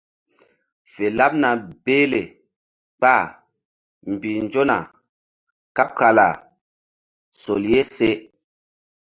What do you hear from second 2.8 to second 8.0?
kpah mbih nzona kaɓ kala sol ye